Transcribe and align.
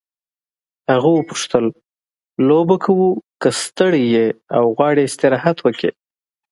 هغه 0.91 1.09
وپوښتل 1.13 1.65
لوبه 2.47 2.75
کوو 2.85 3.09
که 3.41 3.49
ستړی 3.63 4.03
یې 4.15 4.25
او 4.57 4.63
غواړې 4.77 5.01
استراحت 5.05 5.57
وکړې. 5.61 5.91